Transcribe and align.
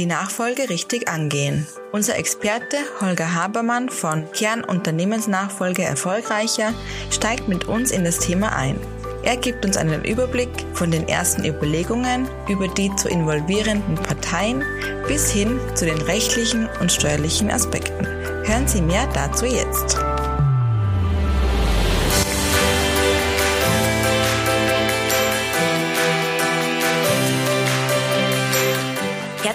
die 0.00 0.06
Nachfolge 0.06 0.70
richtig 0.70 1.10
angehen. 1.10 1.66
Unser 1.92 2.16
Experte 2.16 2.78
Holger 3.02 3.34
Habermann 3.34 3.90
von 3.90 4.32
Kern 4.32 4.64
Unternehmensnachfolge 4.64 5.82
Erfolgreicher 5.82 6.72
steigt 7.10 7.48
mit 7.48 7.66
uns 7.66 7.90
in 7.90 8.02
das 8.02 8.18
Thema 8.18 8.56
ein. 8.56 8.80
Er 9.24 9.36
gibt 9.36 9.62
uns 9.62 9.76
einen 9.76 10.02
Überblick 10.06 10.48
von 10.72 10.90
den 10.90 11.06
ersten 11.06 11.44
Überlegungen 11.44 12.26
über 12.48 12.66
die 12.68 12.90
zu 12.96 13.10
involvierenden 13.10 13.96
Parteien 13.96 14.64
bis 15.06 15.30
hin 15.30 15.60
zu 15.74 15.84
den 15.84 16.00
rechtlichen 16.00 16.66
und 16.80 16.90
steuerlichen 16.90 17.50
Aspekten. 17.50 18.06
Hören 18.06 18.66
Sie 18.66 18.80
mehr 18.80 19.06
dazu 19.12 19.44
jetzt. 19.44 19.99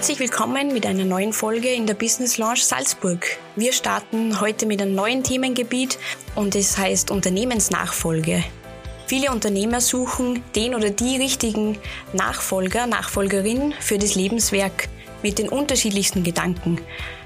Herzlich 0.06 0.30
willkommen 0.30 0.72
mit 0.72 0.86
einer 0.86 1.04
neuen 1.04 1.32
Folge 1.32 1.68
in 1.68 1.84
der 1.84 1.94
Business 1.94 2.38
Launch 2.38 2.64
Salzburg. 2.64 3.26
Wir 3.56 3.72
starten 3.72 4.40
heute 4.40 4.64
mit 4.64 4.80
einem 4.80 4.94
neuen 4.94 5.24
Themengebiet 5.24 5.98
und 6.36 6.54
es 6.54 6.78
heißt 6.78 7.10
Unternehmensnachfolge. 7.10 8.44
Viele 9.08 9.32
Unternehmer 9.32 9.80
suchen 9.80 10.44
den 10.54 10.76
oder 10.76 10.90
die 10.90 11.16
richtigen 11.16 11.76
Nachfolger, 12.12 12.86
Nachfolgerin 12.86 13.74
für 13.80 13.98
das 13.98 14.14
Lebenswerk 14.14 14.88
mit 15.24 15.40
den 15.40 15.48
unterschiedlichsten 15.48 16.22
Gedanken. 16.22 16.80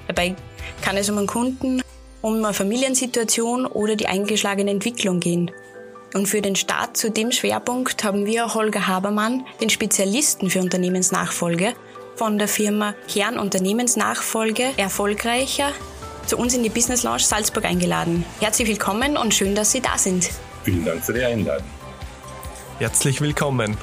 Dabei 0.07 0.35
kann 0.81 0.97
es 0.97 1.11
um 1.11 1.19
einen 1.19 1.27
Kunden, 1.27 1.83
um 2.23 2.43
eine 2.43 2.55
Familiensituation 2.55 3.67
oder 3.67 3.95
die 3.95 4.07
eingeschlagene 4.07 4.71
Entwicklung 4.71 5.21
gehen. 5.21 5.51
Und 6.15 6.29
für 6.29 6.41
den 6.41 6.57
Start 6.57 6.97
zu 6.97 7.11
dem 7.11 7.31
Schwerpunkt 7.31 8.03
haben 8.05 8.25
wir 8.25 8.55
Holger 8.55 8.87
Habermann, 8.87 9.45
den 9.61 9.69
Spezialisten 9.69 10.49
für 10.49 10.61
Unternehmensnachfolge 10.61 11.75
von 12.21 12.37
der 12.37 12.49
Firma 12.49 12.95
Kern 13.09 13.39
Unternehmensnachfolge 13.39 14.75
erfolgreicher 14.77 15.73
zu 16.27 16.37
uns 16.37 16.53
in 16.53 16.63
die 16.63 16.69
Business 16.69 17.03
Lounge 17.03 17.21
Salzburg 17.21 17.65
eingeladen. 17.65 18.27
Herzlich 18.41 18.69
willkommen 18.69 19.17
und 19.17 19.33
schön, 19.33 19.55
dass 19.55 19.73
Sie 19.73 19.81
da 19.81 19.97
sind. 19.97 20.29
Vielen 20.63 20.85
Dank 20.85 21.03
für 21.03 21.15
die 21.15 21.25
Einladung. 21.25 21.65
Herzlich 22.79 23.23
willkommen. 23.23 23.79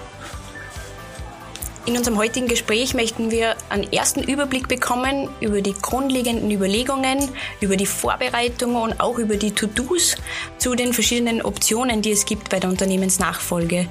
In 1.87 1.97
unserem 1.97 2.19
heutigen 2.19 2.47
Gespräch 2.47 2.93
möchten 2.93 3.31
wir 3.31 3.55
einen 3.69 3.91
ersten 3.91 4.21
Überblick 4.21 4.67
bekommen 4.67 5.29
über 5.39 5.61
die 5.61 5.73
grundlegenden 5.73 6.51
Überlegungen, 6.51 7.29
über 7.59 7.75
die 7.75 7.87
Vorbereitungen 7.87 8.75
und 8.75 8.99
auch 8.99 9.17
über 9.17 9.37
die 9.37 9.51
To-Dos 9.51 10.15
zu 10.59 10.75
den 10.75 10.93
verschiedenen 10.93 11.41
Optionen, 11.41 12.03
die 12.03 12.11
es 12.11 12.25
gibt 12.25 12.49
bei 12.49 12.59
der 12.59 12.69
Unternehmensnachfolge. 12.69 13.87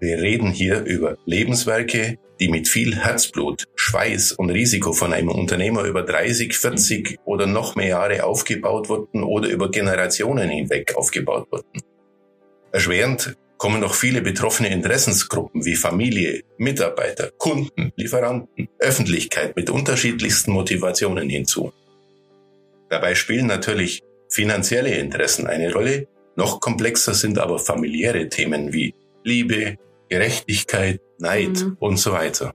Wir 0.00 0.18
reden 0.18 0.52
hier 0.52 0.84
über 0.84 1.16
Lebenswerke, 1.26 2.18
die 2.38 2.48
mit 2.48 2.68
viel 2.68 2.94
Herzblut, 2.96 3.64
Schweiß 3.74 4.32
und 4.32 4.50
Risiko 4.50 4.92
von 4.92 5.12
einem 5.12 5.30
Unternehmer 5.30 5.82
über 5.82 6.02
30, 6.02 6.56
40 6.56 7.18
oder 7.24 7.46
noch 7.46 7.74
mehr 7.74 7.88
Jahre 7.88 8.22
aufgebaut 8.22 8.88
wurden 8.88 9.24
oder 9.24 9.48
über 9.48 9.70
Generationen 9.70 10.48
hinweg 10.48 10.94
aufgebaut 10.94 11.48
wurden. 11.50 11.82
Erschwerend 12.70 13.36
kommen 13.56 13.80
noch 13.80 13.94
viele 13.94 14.22
betroffene 14.22 14.68
Interessensgruppen 14.68 15.64
wie 15.64 15.74
Familie, 15.74 16.44
Mitarbeiter, 16.58 17.32
Kunden, 17.36 17.92
Lieferanten, 17.96 18.68
Öffentlichkeit 18.78 19.56
mit 19.56 19.68
unterschiedlichsten 19.68 20.52
Motivationen 20.52 21.28
hinzu. 21.28 21.72
Dabei 22.88 23.16
spielen 23.16 23.46
natürlich 23.46 24.02
finanzielle 24.28 24.94
Interessen 24.94 25.48
eine 25.48 25.72
Rolle, 25.72 26.06
noch 26.36 26.60
komplexer 26.60 27.14
sind 27.14 27.38
aber 27.40 27.58
familiäre 27.58 28.28
Themen 28.28 28.72
wie 28.72 28.94
Liebe, 29.24 29.76
Gerechtigkeit, 30.08 31.00
Neid 31.18 31.60
mhm. 31.60 31.76
und 31.80 31.96
so 31.96 32.12
weiter. 32.12 32.54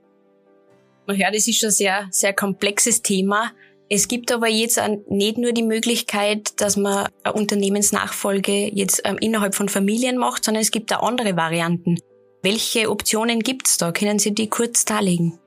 Hört, 1.06 1.34
es 1.34 1.46
ist 1.46 1.58
schon 1.58 1.68
ein 1.68 1.72
sehr, 1.72 2.08
sehr 2.10 2.32
komplexes 2.32 3.02
Thema. 3.02 3.52
Es 3.90 4.08
gibt 4.08 4.32
aber 4.32 4.48
jetzt 4.48 4.80
nicht 5.08 5.36
nur 5.36 5.52
die 5.52 5.62
Möglichkeit, 5.62 6.60
dass 6.60 6.76
man 6.76 7.08
eine 7.22 7.34
Unternehmensnachfolge 7.34 8.70
jetzt 8.74 9.02
ähm, 9.04 9.18
innerhalb 9.20 9.54
von 9.54 9.68
Familien 9.68 10.16
macht, 10.16 10.44
sondern 10.44 10.62
es 10.62 10.70
gibt 10.70 10.92
auch 10.94 11.06
andere 11.06 11.36
Varianten. 11.36 11.98
Welche 12.42 12.90
Optionen 12.90 13.40
gibt 13.40 13.68
es 13.68 13.76
da? 13.76 13.92
Können 13.92 14.18
Sie 14.18 14.34
die 14.34 14.48
kurz 14.48 14.84
darlegen? 14.84 15.38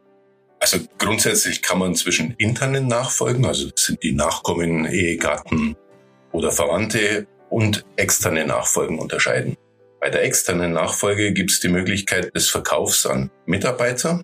Also 0.60 0.80
grundsätzlich 0.98 1.62
kann 1.62 1.80
man 1.80 1.96
zwischen 1.96 2.36
internen 2.38 2.88
Nachfolgen, 2.88 3.46
also 3.46 3.70
das 3.70 3.86
sind 3.86 4.02
die 4.02 4.14
Nachkommen, 4.14 4.86
Ehegatten 4.86 5.76
oder 6.32 6.52
Verwandte, 6.52 7.28
und 7.50 7.86
externe 7.96 8.46
Nachfolgen 8.46 9.00
unterscheiden. 9.00 9.56
Bei 10.00 10.10
der 10.10 10.24
externen 10.24 10.74
Nachfolge 10.74 11.34
gibt 11.34 11.52
es 11.52 11.60
die 11.60 11.70
Möglichkeit 11.70 12.34
des 12.36 12.50
Verkaufs 12.50 13.06
an 13.06 13.32
Mitarbeiter. 13.46 14.24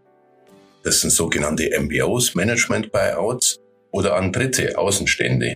Das 0.84 1.02
sind 1.02 1.10
sogenannte 1.10 1.70
MBOs, 1.80 2.36
Management 2.36 2.92
Buyouts 2.92 3.60
oder 3.92 4.16
an 4.16 4.32
Dritte, 4.32 4.78
Außenstände. 4.78 5.56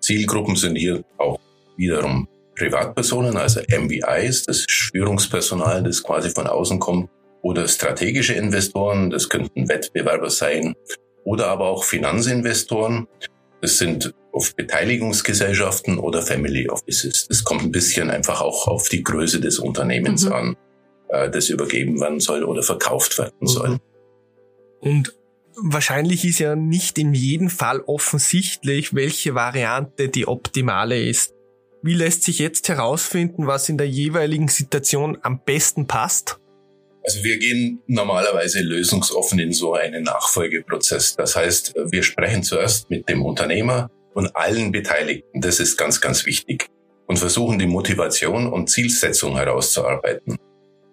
Zielgruppen 0.00 0.56
sind 0.56 0.76
hier 0.76 1.02
auch 1.16 1.38
wiederum 1.76 2.28
Privatpersonen, 2.56 3.36
also 3.36 3.60
MBIs, 3.60 4.44
das 4.44 4.66
Führungspersonal, 4.68 5.82
das 5.82 6.02
quasi 6.02 6.30
von 6.30 6.46
außen 6.46 6.78
kommt, 6.78 7.08
oder 7.40 7.66
strategische 7.68 8.34
Investoren, 8.34 9.10
das 9.10 9.28
könnten 9.28 9.68
Wettbewerber 9.68 10.28
sein, 10.28 10.74
oder 11.24 11.46
aber 11.46 11.68
auch 11.68 11.84
Finanzinvestoren. 11.84 13.06
Das 13.60 13.78
sind 13.78 14.12
oft 14.38 14.56
Beteiligungsgesellschaften 14.56 15.98
oder 15.98 16.22
Family 16.22 16.68
Offices. 16.68 17.26
Das 17.26 17.42
kommt 17.42 17.62
ein 17.62 17.72
bisschen 17.72 18.08
einfach 18.08 18.40
auch 18.40 18.68
auf 18.68 18.88
die 18.88 19.02
Größe 19.02 19.40
des 19.40 19.58
Unternehmens 19.58 20.26
mhm. 20.26 20.32
an, 20.32 20.56
äh, 21.08 21.28
das 21.28 21.48
übergeben 21.48 22.00
werden 22.00 22.20
soll 22.20 22.44
oder 22.44 22.62
verkauft 22.62 23.18
werden 23.18 23.48
soll. 23.48 23.70
Mhm. 23.70 23.80
Und 24.80 25.14
wahrscheinlich 25.56 26.24
ist 26.24 26.38
ja 26.38 26.54
nicht 26.54 26.98
in 26.98 27.14
jedem 27.14 27.50
Fall 27.50 27.80
offensichtlich, 27.80 28.94
welche 28.94 29.34
Variante 29.34 30.08
die 30.08 30.28
optimale 30.28 31.02
ist. 31.02 31.34
Wie 31.82 31.94
lässt 31.94 32.22
sich 32.22 32.38
jetzt 32.38 32.68
herausfinden, 32.68 33.48
was 33.48 33.68
in 33.68 33.76
der 33.76 33.88
jeweiligen 33.88 34.46
Situation 34.46 35.18
am 35.22 35.42
besten 35.44 35.88
passt? 35.88 36.38
Also 37.04 37.24
wir 37.24 37.38
gehen 37.38 37.80
normalerweise 37.86 38.60
lösungsoffen 38.60 39.40
in 39.40 39.52
so 39.52 39.74
einen 39.74 40.04
Nachfolgeprozess. 40.04 41.16
Das 41.16 41.34
heißt, 41.34 41.74
wir 41.90 42.04
sprechen 42.04 42.44
zuerst 42.44 42.88
mit 42.88 43.08
dem 43.08 43.24
Unternehmer 43.24 43.90
und 44.18 44.34
allen 44.34 44.72
Beteiligten. 44.72 45.40
Das 45.40 45.60
ist 45.60 45.76
ganz, 45.76 46.00
ganz 46.00 46.26
wichtig. 46.26 46.66
Und 47.06 47.20
versuchen 47.20 47.56
die 47.60 47.68
Motivation 47.68 48.52
und 48.52 48.68
Zielsetzung 48.68 49.36
herauszuarbeiten. 49.36 50.36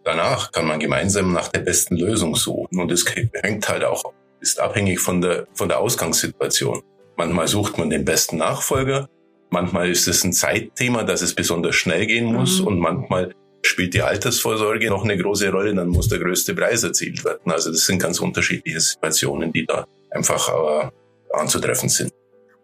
Danach 0.04 0.52
kann 0.52 0.68
man 0.68 0.80
gemeinsam 0.80 1.34
nach 1.34 1.48
der 1.48 1.62
besten 1.62 1.98
Lösung 1.98 2.36
suchen. 2.36 2.80
Und 2.80 2.92
es 2.92 3.04
hängt 3.42 3.68
halt 3.68 3.84
auch, 3.84 4.14
ist 4.42 4.60
abhängig 4.60 5.00
von 5.00 5.22
der, 5.22 5.48
von 5.56 5.68
der 5.68 5.80
Ausgangssituation. 5.80 6.84
Manchmal 7.18 7.48
sucht 7.48 7.80
man 7.80 7.90
den 7.90 8.06
besten 8.06 8.38
Nachfolger. 8.38 9.10
Manchmal 9.50 9.90
ist 9.90 10.08
es 10.08 10.24
ein 10.24 10.32
Zeitthema, 10.32 11.04
dass 11.04 11.24
es 11.24 11.34
besonders 11.34 11.74
schnell 11.74 12.06
gehen 12.06 12.32
muss. 12.32 12.62
Mhm. 12.62 12.68
Und 12.68 12.80
manchmal 12.80 13.34
spielt 13.64 13.96
die 13.96 14.04
Altersvorsorge 14.04 14.88
noch 14.92 15.04
eine 15.04 15.18
große 15.18 15.50
Rolle, 15.50 15.74
dann 15.74 15.88
muss 15.88 16.10
der 16.10 16.20
größte 16.20 16.54
Preis 16.54 16.84
erzielt 16.84 17.26
werden. 17.26 17.52
Also 17.52 17.72
das 17.72 17.88
sind 17.88 18.00
ganz 18.00 18.20
unterschiedliche 18.20 18.80
Situationen, 18.80 19.52
die 19.52 19.66
da 19.66 19.88
einfach 20.12 20.48
äh, 20.48 20.90
anzutreffen 21.34 21.90
sind. 21.90 22.12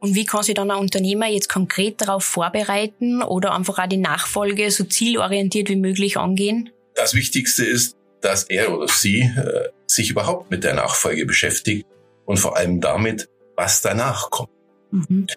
Und 0.02 0.16
wie 0.16 0.26
kann 0.26 0.42
sich 0.42 0.56
dann 0.56 0.72
ein 0.72 0.80
Unternehmer 0.80 1.28
jetzt 1.28 1.48
konkret 1.48 2.02
darauf 2.02 2.24
vorbereiten 2.24 3.22
oder 3.22 3.54
einfach 3.54 3.78
auch 3.78 3.88
die 3.88 3.98
Nachfolge 3.98 4.72
so 4.72 4.84
zielorientiert 4.84 5.70
wie 5.70 5.76
möglich 5.76 6.18
angehen? 6.18 6.72
Das 6.96 7.14
Wichtigste 7.14 7.64
ist, 7.64 7.96
dass 8.20 8.44
er 8.46 8.76
oder 8.76 8.88
sie 8.88 9.22
äh, 9.22 9.70
sich 9.86 10.10
überhaupt 10.10 10.50
mit 10.50 10.64
der 10.64 10.74
Nachfolge 10.74 11.28
beschäftigt 11.28 11.86
und 12.26 12.38
vor 12.38 12.58
allem 12.58 12.82
damit, 12.82 13.30
was 13.56 13.82
danach 13.82 14.32
kommt. 14.32 14.50
Mhm. 14.90 15.28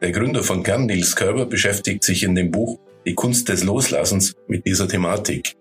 Der 0.00 0.10
Gründer 0.10 0.42
von 0.42 0.64
Kern, 0.64 0.86
Nils 0.86 1.14
Körber, 1.14 1.46
beschäftigt 1.46 2.02
sich 2.02 2.24
in 2.24 2.34
dem 2.34 2.50
Buch 2.50 2.80
die 3.06 3.14
Kunst 3.14 3.48
des 3.48 3.62
Loslassens 3.62 4.34
mit 4.48 4.66
dieser 4.66 4.88
Thematik. 4.88 5.54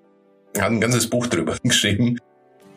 Er 0.56 0.64
hat 0.64 0.72
ein 0.72 0.82
ganzes 0.82 1.08
Buch 1.08 1.28
darüber 1.28 1.56
geschrieben. 1.64 2.18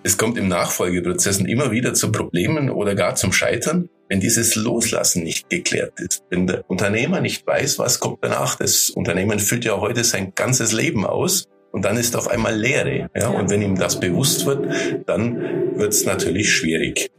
Es 0.04 0.18
kommt 0.18 0.36
im 0.36 0.48
Nachfolgeprozessen 0.48 1.46
immer 1.46 1.70
wieder 1.70 1.94
zu 1.94 2.10
Problemen 2.10 2.70
oder 2.70 2.96
gar 2.96 3.14
zum 3.14 3.32
Scheitern, 3.32 3.88
wenn 4.08 4.18
dieses 4.18 4.56
Loslassen 4.56 5.22
nicht 5.22 5.48
geklärt 5.48 6.00
ist. 6.00 6.24
Wenn 6.28 6.48
der 6.48 6.68
Unternehmer 6.68 7.20
nicht 7.20 7.46
weiß, 7.46 7.78
was 7.78 8.00
kommt 8.00 8.18
danach. 8.22 8.56
Das 8.56 8.90
Unternehmen 8.90 9.38
füllt 9.38 9.64
ja 9.64 9.78
heute 9.78 10.02
sein 10.02 10.32
ganzes 10.34 10.72
Leben 10.72 11.06
aus 11.06 11.46
und 11.70 11.84
dann 11.84 11.96
ist 11.96 12.16
auf 12.16 12.26
einmal 12.26 12.56
Leere. 12.56 13.10
Ja? 13.14 13.28
Und 13.28 13.48
wenn 13.50 13.62
ihm 13.62 13.76
das 13.76 14.00
bewusst 14.00 14.44
wird, 14.44 14.66
dann 15.06 15.78
wird 15.78 15.92
es 15.92 16.04
natürlich 16.04 16.52
schwierig. 16.52 17.10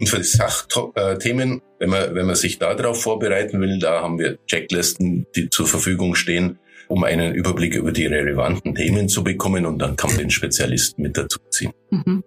Und 0.00 0.08
für 0.08 0.16
die 0.16 0.24
Sachthemen, 0.24 1.60
wenn 1.78 1.90
man, 1.90 2.14
wenn 2.14 2.26
man 2.26 2.34
sich 2.36 2.58
darauf 2.58 3.02
vorbereiten 3.02 3.60
will, 3.60 3.78
da 3.78 4.00
haben 4.00 4.18
wir 4.18 4.38
Checklisten, 4.46 5.26
die 5.36 5.50
zur 5.50 5.66
Verfügung 5.66 6.14
stehen, 6.14 6.58
um 6.92 7.04
einen 7.04 7.34
Überblick 7.34 7.74
über 7.74 7.90
die 7.90 8.04
relevanten 8.04 8.74
Themen 8.74 9.08
zu 9.08 9.24
bekommen 9.24 9.64
und 9.64 9.78
dann 9.78 9.96
kann 9.96 10.10
man 10.10 10.18
den 10.18 10.30
Spezialisten 10.30 11.00
mit 11.00 11.16
dazu 11.16 11.38
ziehen. 11.48 11.72
Mhm. 11.88 12.22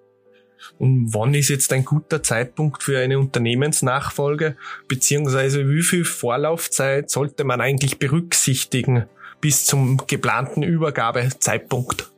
Und 0.80 1.14
wann 1.14 1.36
ist 1.36 1.50
jetzt 1.50 1.72
ein 1.72 1.86
guter 1.86 2.24
Zeitpunkt 2.24 2.82
für 2.82 2.98
eine 2.98 3.20
Unternehmensnachfolge? 3.20 4.58
Beziehungsweise 4.88 5.70
wie 5.70 5.84
viel 5.84 6.04
Vorlaufzeit 6.04 7.12
sollte 7.12 7.44
man 7.44 7.62
eigentlich 7.62 8.00
berücksichtigen 8.00 9.06
bis 9.40 9.68
zum 9.68 10.02
geplanten 10.08 10.64
Übergabezeitpunkt? 10.64 12.10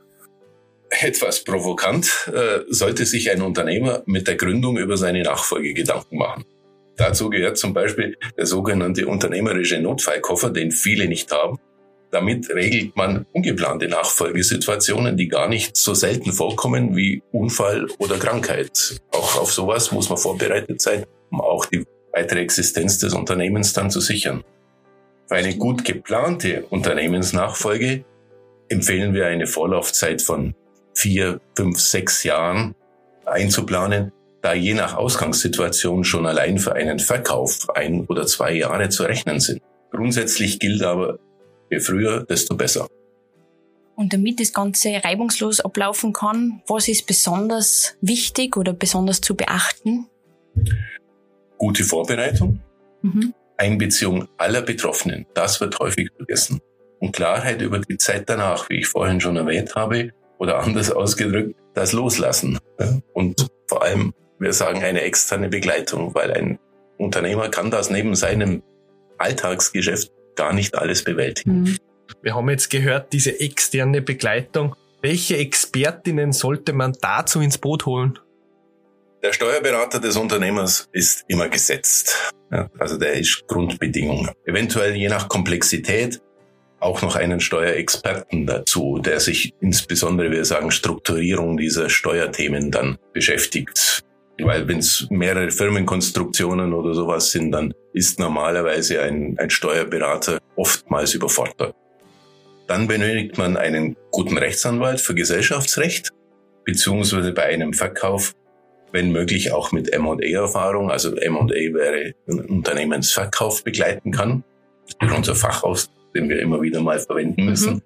etwas 0.90 1.44
provokant, 1.44 2.32
äh, 2.34 2.62
sollte 2.70 3.06
sich 3.06 3.30
ein 3.30 3.42
Unternehmer 3.42 4.04
mit 4.06 4.26
der 4.26 4.36
Gründung 4.36 4.78
über 4.78 4.96
seine 4.96 5.22
Nachfolge 5.22 5.74
Gedanken 5.74 6.18
machen. 6.18 6.46
Dazu 6.96 7.30
gehört 7.30 7.58
zum 7.58 7.74
Beispiel 7.74 8.16
der 8.38 8.46
sogenannte 8.46 9.06
unternehmerische 9.06 9.82
Notfallkoffer, 9.82 10.50
den 10.50 10.72
viele 10.72 11.10
nicht 11.10 11.30
haben. 11.30 11.60
Damit 12.12 12.50
regelt 12.50 12.96
man 12.96 13.26
ungeplante 13.34 13.88
Nachfolgesituationen, 13.88 15.18
die 15.18 15.28
gar 15.28 15.50
nicht 15.50 15.76
so 15.76 15.94
selten 15.94 16.32
vorkommen 16.32 16.96
wie 16.96 17.22
Unfall 17.32 17.88
oder 18.00 18.18
Krankheit. 18.18 19.02
Auch 19.12 19.42
auf 19.42 19.52
sowas 19.52 19.92
muss 19.92 20.10
man 20.10 20.18
vorbereitet 20.18 20.82
sein, 20.82 21.06
um 21.32 21.42
auch 21.42 21.66
die 21.66 21.86
weitere 22.14 22.40
Existenz 22.40 22.98
des 23.00 23.14
Unternehmens 23.14 23.74
dann 23.74 23.92
zu 23.92 24.00
sichern. 24.00 24.44
Für 25.28 25.36
eine 25.36 25.58
gut 25.58 25.84
geplante 25.84 26.66
Unternehmensnachfolge 26.70 28.06
empfehlen 28.70 29.14
wir 29.14 29.28
eine 29.28 29.48
Vorlaufzeit 29.48 30.22
von 30.22 30.56
vier, 30.94 31.42
fünf, 31.56 31.80
sechs 31.80 32.24
Jahren 32.24 32.74
einzuplanen, 33.26 34.14
da 34.42 34.54
je 34.54 34.74
nach 34.74 34.96
Ausgangssituation 34.96 36.06
schon 36.06 36.26
allein 36.26 36.58
für 36.58 36.74
einen 36.74 37.00
Verkauf 37.00 37.70
ein 37.76 38.06
oder 38.06 38.26
zwei 38.26 38.54
Jahre 38.54 38.88
zu 38.90 39.04
rechnen 39.04 39.40
sind. 39.42 39.62
Grundsätzlich 39.92 40.60
gilt 40.60 40.84
aber, 40.84 41.20
je 41.70 41.80
früher, 41.80 42.24
desto 42.24 42.56
besser. 42.56 42.88
Und 43.96 44.14
damit 44.14 44.40
das 44.40 44.54
Ganze 44.54 45.02
reibungslos 45.04 45.60
ablaufen 45.60 46.14
kann, 46.14 46.62
was 46.68 46.88
ist 46.88 47.08
besonders 47.08 47.98
wichtig 48.02 48.56
oder 48.56 48.74
besonders 48.74 49.22
zu 49.22 49.36
beachten? 49.36 50.08
Gute 51.58 51.84
Vorbereitung, 51.84 52.60
mhm. 53.02 53.34
Einbeziehung 53.58 54.28
aller 54.38 54.62
Betroffenen, 54.62 55.26
das 55.34 55.60
wird 55.62 55.80
häufig 55.80 56.10
vergessen. 56.16 56.62
Und 57.00 57.12
Klarheit 57.14 57.62
über 57.62 57.80
die 57.80 57.98
Zeit 57.98 58.30
danach, 58.30 58.70
wie 58.70 58.80
ich 58.80 58.88
vorhin 58.88 59.20
schon 59.20 59.36
erwähnt 59.36 59.76
habe, 59.76 60.12
oder 60.38 60.60
anders 60.60 60.92
ausgedrückt, 60.96 61.56
das 61.74 61.94
Loslassen. 61.94 62.60
Und 63.14 63.48
vor 63.68 63.84
allem, 63.84 64.14
wir 64.40 64.54
sagen 64.54 64.84
eine 64.84 65.02
externe 65.02 65.50
Begleitung, 65.50 66.14
weil 66.14 66.32
ein 66.32 66.60
Unternehmer 66.98 67.50
kann 67.50 67.72
das 67.72 67.90
neben 67.90 68.16
seinem 68.16 68.64
Alltagsgeschäft 69.18 70.12
gar 70.38 70.54
nicht 70.54 70.76
alles 70.76 71.04
bewältigen. 71.04 71.64
Mhm. 71.64 71.78
Wir 72.22 72.36
haben 72.36 72.50
jetzt 72.50 72.70
gehört, 72.70 73.12
diese 73.12 73.40
externe 73.40 74.02
Begleitung. 74.02 74.76
Welche 75.02 75.38
Expertinnen 75.38 76.32
sollte 76.32 76.74
man 76.74 76.94
dazu 77.02 77.42
ins 77.42 77.58
Boot 77.58 77.86
holen? 77.86 78.18
Der 79.22 79.34
Steuerberater 79.34 80.00
des 80.00 80.16
Unternehmers 80.16 80.88
ist 80.94 81.26
immer 81.28 81.50
gesetzt. 81.50 82.32
also 82.80 82.98
der 82.98 83.14
ist 83.14 83.46
Grundbedingung. 83.48 84.30
Eventuell 84.46 84.96
je 84.96 85.10
nach 85.10 85.28
Komplexität 85.28 86.22
auch 86.80 87.02
noch 87.02 87.16
einen 87.16 87.40
Steuerexperten 87.40 88.46
dazu, 88.46 89.00
der 89.00 89.20
sich 89.20 89.54
insbesondere, 89.60 90.32
wir 90.32 90.46
sagen, 90.46 90.72
Strukturierung 90.72 91.58
dieser 91.58 91.90
Steuerthemen 91.90 92.72
dann 92.72 92.98
beschäftigt. 93.14 94.04
Weil 94.40 94.68
wenn 94.68 94.80
es 94.80 95.08
mehrere 95.10 95.50
Firmenkonstruktionen 95.50 96.74
oder 96.74 96.94
sowas 96.94 97.32
sind, 97.32 97.52
dann 97.52 97.74
ist 97.94 98.20
normalerweise 98.20 99.02
ein, 99.02 99.36
ein 99.40 99.50
Steuerberater 99.50 100.40
oftmals 100.56 101.14
überfordert. 101.14 101.74
Dann 102.68 102.88
benötigt 102.88 103.38
man 103.38 103.58
einen 103.58 103.96
guten 104.12 104.38
Rechtsanwalt 104.38 105.02
für 105.02 105.16
Gesellschaftsrecht, 105.16 106.12
beziehungsweise 106.66 107.32
bei 107.32 107.44
einem 107.44 107.74
Verkauf, 107.74 108.34
wenn 108.92 109.12
möglich 109.12 109.52
auch 109.52 109.72
mit 109.72 109.92
M&A-Erfahrung, 109.92 110.92
also 110.92 111.16
M&A 111.16 111.48
wäre 111.50 112.14
ein 112.28 112.40
Unternehmensverkauf 112.42 113.64
begleiten 113.64 114.12
kann. 114.12 114.44
Das 115.00 115.10
ist 115.10 115.18
unser 115.18 115.36
Fachaus 115.36 115.90
den 116.18 116.30
wir 116.30 116.40
immer 116.42 116.62
wieder 116.62 116.82
mal 116.82 117.00
verwenden 117.00 117.46
müssen. 117.46 117.76
Mhm. 117.76 117.82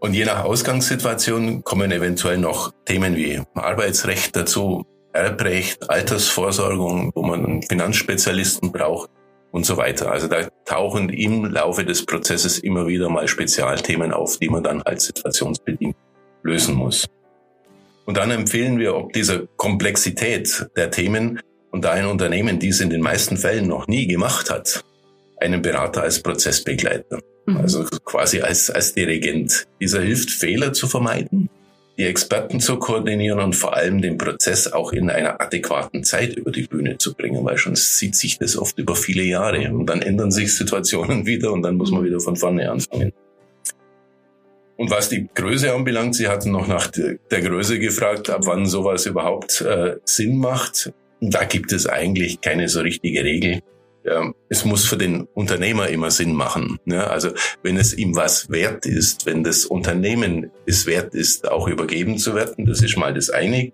Und 0.00 0.14
je 0.14 0.24
nach 0.24 0.44
Ausgangssituation 0.44 1.64
kommen 1.64 1.90
eventuell 1.90 2.36
noch 2.36 2.72
Themen 2.84 3.16
wie 3.16 3.40
Arbeitsrecht 3.54 4.36
dazu, 4.36 4.84
Erbrecht, 5.14 5.88
Altersvorsorgung, 5.88 7.12
wo 7.14 7.22
man 7.22 7.44
einen 7.44 7.62
Finanzspezialisten 7.62 8.72
braucht 8.72 9.10
und 9.52 9.64
so 9.64 9.76
weiter. 9.76 10.10
Also 10.10 10.26
da 10.26 10.48
tauchen 10.64 11.08
im 11.08 11.44
Laufe 11.44 11.84
des 11.84 12.04
Prozesses 12.04 12.58
immer 12.58 12.88
wieder 12.88 13.08
mal 13.08 13.28
Spezialthemen 13.28 14.12
auf, 14.12 14.38
die 14.38 14.48
man 14.48 14.64
dann 14.64 14.82
halt 14.82 15.00
situationsbedingt 15.00 15.96
lösen 16.42 16.74
muss. 16.74 17.06
Und 18.06 18.16
dann 18.16 18.32
empfehlen 18.32 18.78
wir, 18.78 18.96
ob 18.96 19.12
dieser 19.12 19.46
Komplexität 19.56 20.66
der 20.76 20.90
Themen 20.90 21.40
und 21.70 21.84
da 21.84 21.92
ein 21.92 22.06
Unternehmen 22.06 22.58
dies 22.58 22.80
in 22.80 22.90
den 22.90 23.00
meisten 23.00 23.36
Fällen 23.36 23.68
noch 23.68 23.86
nie 23.86 24.08
gemacht 24.08 24.50
hat, 24.50 24.84
einen 25.40 25.62
Berater 25.62 26.02
als 26.02 26.20
Prozessbegleiter. 26.20 27.20
Mhm. 27.46 27.56
Also 27.58 27.84
quasi 28.04 28.40
als, 28.40 28.70
als 28.70 28.94
Dirigent. 28.94 29.66
Dieser 29.80 30.02
hilft, 30.02 30.30
Fehler 30.30 30.72
zu 30.72 30.88
vermeiden, 30.88 31.48
die 31.96 32.04
Experten 32.04 32.60
zu 32.60 32.78
koordinieren 32.78 33.40
und 33.40 33.54
vor 33.54 33.74
allem 33.74 34.02
den 34.02 34.18
Prozess 34.18 34.72
auch 34.72 34.92
in 34.92 35.10
einer 35.10 35.40
adäquaten 35.40 36.02
Zeit 36.02 36.36
über 36.36 36.50
die 36.50 36.66
Bühne 36.66 36.98
zu 36.98 37.14
bringen, 37.14 37.44
weil 37.44 37.56
schon 37.56 37.76
zieht 37.76 38.16
sich 38.16 38.38
das 38.38 38.56
oft 38.56 38.78
über 38.78 38.96
viele 38.96 39.22
Jahre 39.22 39.72
und 39.72 39.86
dann 39.86 40.02
ändern 40.02 40.30
sich 40.30 40.56
Situationen 40.56 41.26
wieder 41.26 41.52
und 41.52 41.62
dann 41.62 41.76
muss 41.76 41.90
man 41.90 42.04
wieder 42.04 42.20
von 42.20 42.36
vorne 42.36 42.70
anfangen. 42.70 43.12
Und 44.76 44.90
was 44.90 45.08
die 45.08 45.28
Größe 45.32 45.72
anbelangt, 45.72 46.16
Sie 46.16 46.26
hatten 46.26 46.50
noch 46.50 46.66
nach 46.66 46.88
der 46.88 47.40
Größe 47.42 47.78
gefragt, 47.78 48.28
ab 48.28 48.42
wann 48.44 48.66
sowas 48.66 49.06
überhaupt 49.06 49.60
äh, 49.60 49.96
Sinn 50.04 50.36
macht. 50.36 50.92
Da 51.20 51.44
gibt 51.44 51.72
es 51.72 51.86
eigentlich 51.86 52.40
keine 52.40 52.68
so 52.68 52.80
richtige 52.80 53.22
Regel 53.22 53.62
ja, 54.04 54.32
es 54.50 54.64
muss 54.64 54.84
für 54.84 54.98
den 54.98 55.22
Unternehmer 55.34 55.88
immer 55.88 56.10
Sinn 56.10 56.34
machen. 56.34 56.78
Ja, 56.84 57.06
also 57.06 57.30
wenn 57.62 57.78
es 57.78 57.94
ihm 57.94 58.14
was 58.14 58.50
wert 58.50 58.84
ist, 58.84 59.24
wenn 59.24 59.42
das 59.42 59.64
Unternehmen 59.64 60.50
es 60.66 60.86
wert 60.86 61.14
ist, 61.14 61.50
auch 61.50 61.68
übergeben 61.68 62.18
zu 62.18 62.34
werden, 62.34 62.66
das 62.66 62.82
ist 62.82 62.96
mal 62.98 63.14
das 63.14 63.30
eine. 63.30 63.72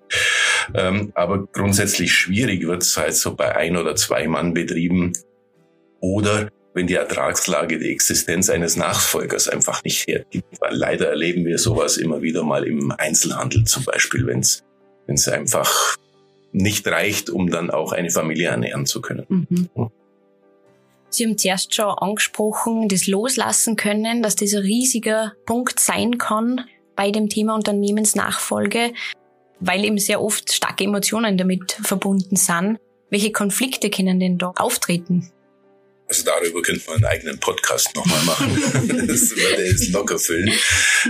Ähm, 0.72 1.10
aber 1.14 1.46
grundsätzlich 1.46 2.12
schwierig 2.12 2.66
wird 2.66 2.82
es 2.82 2.96
halt 2.96 3.14
so 3.14 3.34
bei 3.34 3.56
ein 3.56 3.76
oder 3.76 3.96
zwei 3.96 4.28
Mann 4.28 4.54
Betrieben 4.54 5.12
oder 6.00 6.48
wenn 6.74 6.86
die 6.86 6.94
Ertragslage 6.94 7.80
die 7.80 7.90
Existenz 7.90 8.48
eines 8.48 8.76
Nachfolgers 8.76 9.48
einfach 9.48 9.82
nicht 9.82 10.06
hergibt. 10.06 10.60
Weil 10.60 10.76
leider 10.76 11.08
erleben 11.08 11.44
wir 11.44 11.58
sowas 11.58 11.96
immer 11.96 12.22
wieder 12.22 12.44
mal 12.44 12.64
im 12.64 12.92
Einzelhandel 12.92 13.64
zum 13.64 13.84
Beispiel, 13.84 14.26
wenn 14.26 14.40
es 14.40 14.62
wenn 15.06 15.16
es 15.16 15.26
einfach 15.26 15.96
nicht 16.52 16.86
reicht, 16.86 17.30
um 17.30 17.50
dann 17.50 17.70
auch 17.70 17.90
eine 17.90 18.10
Familie 18.10 18.48
ernähren 18.48 18.86
zu 18.86 19.00
können. 19.00 19.26
Mhm. 19.28 19.90
Sie 21.10 21.26
haben 21.26 21.36
zuerst 21.36 21.74
schon 21.74 21.86
angesprochen, 21.86 22.88
das 22.88 23.08
Loslassen 23.08 23.74
können, 23.74 24.22
dass 24.22 24.36
das 24.36 24.54
ein 24.54 24.60
riesiger 24.60 25.34
Punkt 25.44 25.80
sein 25.80 26.18
kann 26.18 26.64
bei 26.94 27.10
dem 27.10 27.28
Thema 27.28 27.56
Unternehmensnachfolge, 27.56 28.92
weil 29.58 29.84
eben 29.84 29.98
sehr 29.98 30.22
oft 30.22 30.52
starke 30.52 30.84
Emotionen 30.84 31.36
damit 31.36 31.72
verbunden 31.82 32.36
sind. 32.36 32.78
Welche 33.10 33.32
Konflikte 33.32 33.90
können 33.90 34.20
denn 34.20 34.38
da 34.38 34.52
auftreten? 34.56 35.32
Also 36.06 36.24
darüber 36.24 36.62
könnte 36.62 36.82
man 36.86 36.96
einen 36.96 37.04
eigenen 37.06 37.40
Podcast 37.40 37.94
nochmal 37.96 38.22
machen. 38.22 38.56
das 39.08 39.30
würde 39.30 39.64
jetzt 39.64 39.90
locker 39.90 40.18
füllen. 40.18 40.52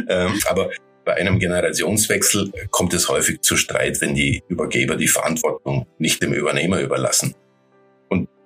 Ähm, 0.09 0.40
aber 0.47 0.71
bei 1.04 1.14
einem 1.14 1.38
Generationswechsel 1.38 2.52
kommt 2.71 2.95
es 2.95 3.09
häufig 3.09 3.42
zu 3.42 3.57
Streit, 3.57 4.00
wenn 4.00 4.14
die 4.14 4.42
Übergeber 4.49 4.97
die 4.97 5.09
Verantwortung 5.09 5.87
nicht 5.99 6.23
dem 6.23 6.33
Übernehmer 6.33 6.80
überlassen. 6.80 7.35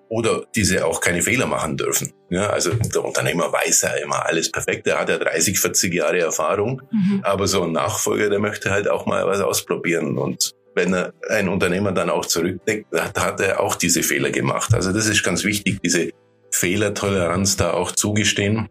Und 0.09 0.25
oder 0.25 0.45
diese 0.55 0.87
auch 0.87 1.01
keine 1.01 1.23
Fehler 1.23 1.47
machen 1.47 1.77
dürfen. 1.77 2.13
Ja, 2.31 2.51
also 2.51 2.71
der 2.73 3.05
Unternehmer 3.05 3.53
weiß 3.53 3.83
ja 3.83 3.91
immer 4.03 4.25
alles 4.25 4.51
perfekt. 4.51 4.87
Er 4.87 5.01
hat 5.01 5.09
ja 5.09 5.19
30, 5.19 5.59
40 5.59 5.93
Jahre 5.93 6.21
Erfahrung, 6.21 6.83
mhm. 6.91 7.21
aber 7.25 7.47
so 7.47 7.63
ein 7.63 7.73
Nachfolger, 7.73 8.31
der 8.31 8.39
möchte 8.39 8.71
halt 8.71 8.89
auch 8.89 9.07
mal 9.07 9.27
was 9.27 9.41
ausprobieren. 9.41 10.17
Und 10.17 10.53
wenn 10.75 10.95
er 10.95 11.13
ein 11.29 11.49
Unternehmer 11.49 11.93
dann 11.93 12.11
auch 12.11 12.27
zurückdeckt, 12.27 12.87
hat 12.95 13.41
er 13.41 13.61
auch 13.61 13.75
diese 13.75 14.03
Fehler 14.03 14.31
gemacht. 14.31 14.73
Also 14.73 14.93
das 14.93 15.07
ist 15.07 15.23
ganz 15.23 15.45
wichtig, 15.45 15.81
diese 15.83 16.11
Fehlertoleranz 16.51 17.57
da 17.57 17.73
auch 17.73 17.93
zugestehen. 17.93 18.69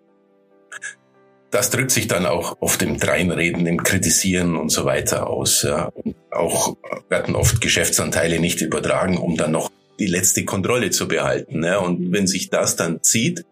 Das 1.52 1.70
drückt 1.70 1.92
sich 1.92 2.08
dann 2.08 2.26
auch 2.26 2.58
oft 2.62 2.82
im 2.82 2.98
Dreinreden, 2.98 3.68
im 3.68 3.84
Kritisieren 3.84 4.56
und 4.56 4.70
so 4.70 4.86
weiter 4.86 5.28
aus. 5.28 5.62
Ja. 5.62 5.92
Auch 6.32 6.76
werden 7.10 7.36
oft 7.36 7.62
Geschäftsanteile 7.62 8.40
nicht 8.40 8.62
übertragen, 8.62 9.18
um 9.18 9.38
dann 9.38 9.52
noch 9.52 9.70
die 10.00 10.08
letzte 10.08 10.46
Kontrolle 10.46 10.90
zu 10.92 11.08
behalten. 11.08 11.60
Ne? 11.60 11.80
Und 11.80 12.12
wenn 12.12 12.28
sich 12.28 12.50
das 12.50 12.76
dann 12.76 13.04
zieht, 13.04 13.46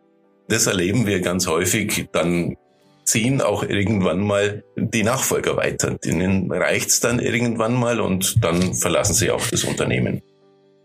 das 0.47 0.67
erleben 0.67 1.05
wir 1.05 1.21
ganz 1.21 1.47
häufig, 1.47 2.07
dann 2.11 2.57
ziehen 3.05 3.41
auch 3.41 3.63
irgendwann 3.63 4.19
mal 4.19 4.63
die 4.75 5.03
Nachfolger 5.03 5.57
weiter. 5.57 5.97
Denen 6.03 6.51
reicht's 6.51 6.99
dann 6.99 7.19
irgendwann 7.19 7.73
mal 7.73 7.99
und 7.99 8.43
dann 8.43 8.73
verlassen 8.73 9.13
sie 9.13 9.31
auch 9.31 9.45
das 9.47 9.63
Unternehmen. 9.63 10.21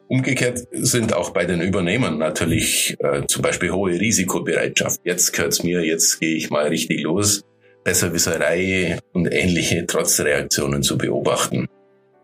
Umgekehrt 0.08 0.62
sind 0.70 1.14
auch 1.14 1.30
bei 1.30 1.46
den 1.46 1.60
Übernehmern 1.60 2.16
natürlich 2.16 2.96
äh, 3.00 3.26
zum 3.26 3.42
Beispiel 3.42 3.72
hohe 3.72 3.92
Risikobereitschaft. 3.92 5.00
Jetzt 5.04 5.32
gehört's 5.32 5.64
mir, 5.64 5.84
jetzt 5.84 6.20
gehe 6.20 6.36
ich 6.36 6.48
mal 6.50 6.68
richtig 6.68 7.02
los. 7.02 7.44
Besserwisserei 7.82 8.98
und 9.12 9.32
ähnliche 9.32 9.86
Trotzreaktionen 9.86 10.82
zu 10.82 10.96
beobachten. 10.96 11.68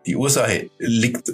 Die 0.06 0.16
Ursache 0.16 0.70
liegt 0.78 1.32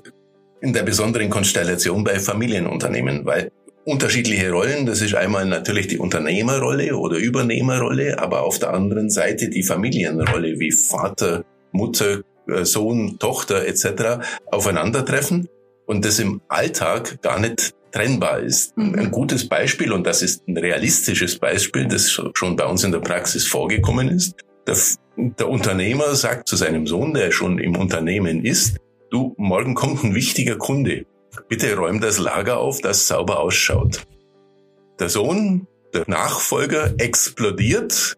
in 0.60 0.72
der 0.72 0.82
besonderen 0.82 1.30
Konstellation 1.30 2.04
bei 2.04 2.18
Familienunternehmen, 2.18 3.24
weil 3.24 3.50
unterschiedliche 3.84 4.50
Rollen, 4.50 4.84
das 4.84 5.00
ist 5.00 5.14
einmal 5.14 5.46
natürlich 5.46 5.88
die 5.88 5.98
Unternehmerrolle 5.98 6.94
oder 6.96 7.16
Übernehmerrolle, 7.16 8.18
aber 8.18 8.42
auf 8.42 8.58
der 8.58 8.74
anderen 8.74 9.08
Seite 9.08 9.48
die 9.48 9.62
Familienrolle 9.62 10.58
wie 10.58 10.72
Vater, 10.72 11.44
Mutter, 11.72 12.20
äh, 12.48 12.64
Sohn, 12.64 13.18
Tochter 13.18 13.66
etc. 13.66 14.20
aufeinandertreffen 14.50 15.48
und 15.86 16.04
das 16.04 16.18
im 16.18 16.42
Alltag 16.48 17.22
gar 17.22 17.40
nicht 17.40 17.72
trennbar 17.92 18.40
ist. 18.40 18.76
Mhm. 18.76 18.94
Ein 18.98 19.10
gutes 19.10 19.48
Beispiel, 19.48 19.92
und 19.92 20.06
das 20.06 20.20
ist 20.20 20.46
ein 20.46 20.58
realistisches 20.58 21.38
Beispiel, 21.38 21.86
das 21.88 22.10
schon 22.10 22.56
bei 22.56 22.66
uns 22.66 22.84
in 22.84 22.92
der 22.92 23.00
Praxis 23.00 23.46
vorgekommen 23.46 24.08
ist. 24.08 24.34
Der, 24.66 24.76
der 25.16 25.48
Unternehmer 25.48 26.14
sagt 26.14 26.46
zu 26.46 26.56
seinem 26.56 26.86
Sohn, 26.86 27.14
der 27.14 27.30
schon 27.30 27.58
im 27.58 27.74
Unternehmen 27.76 28.44
ist, 28.44 28.76
du, 29.10 29.34
morgen 29.36 29.74
kommt 29.74 30.04
ein 30.04 30.14
wichtiger 30.14 30.56
Kunde. 30.56 31.06
Bitte 31.48 31.76
räum 31.76 32.00
das 32.00 32.18
Lager 32.18 32.58
auf, 32.58 32.80
das 32.80 33.06
sauber 33.06 33.40
ausschaut. 33.40 34.06
Der 34.98 35.08
Sohn, 35.08 35.66
der 35.94 36.04
Nachfolger, 36.06 36.94
explodiert. 36.98 38.16